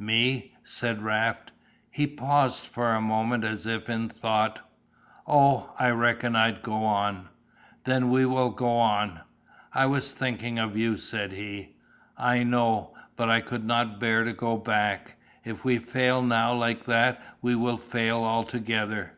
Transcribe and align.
"Me?" 0.00 0.52
said 0.64 1.00
Raft. 1.00 1.52
He 1.92 2.08
paused 2.08 2.66
for 2.66 2.90
a 2.90 3.00
moment 3.00 3.44
as 3.44 3.66
if 3.66 3.88
in 3.88 4.08
thought 4.08 4.58
"Oh, 5.28 5.72
I 5.78 5.90
reckon 5.90 6.34
I'd 6.34 6.60
go 6.60 6.84
on." 6.84 7.28
"Then 7.84 8.10
we 8.10 8.26
will 8.26 8.50
go 8.50 8.78
on." 8.78 9.20
"I 9.72 9.86
was 9.86 10.10
thinkin' 10.10 10.58
of 10.58 10.76
you," 10.76 10.98
said 10.98 11.30
he. 11.34 11.76
"I 12.16 12.42
know 12.42 12.96
but 13.14 13.30
I 13.30 13.40
could 13.40 13.64
not 13.64 14.00
bear 14.00 14.24
to 14.24 14.32
go 14.32 14.56
back. 14.56 15.18
If 15.44 15.64
we 15.64 15.78
fail 15.78 16.20
now 16.20 16.52
like 16.52 16.86
that 16.86 17.22
we 17.40 17.54
will 17.54 17.76
fail 17.76 18.24
altogether. 18.24 19.12